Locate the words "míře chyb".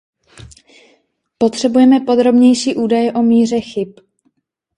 3.21-3.93